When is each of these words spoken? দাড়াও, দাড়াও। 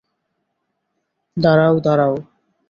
দাড়াও, 1.37 1.75
দাড়াও। 1.79 2.15